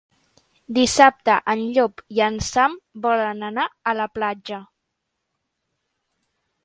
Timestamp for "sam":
2.47-2.77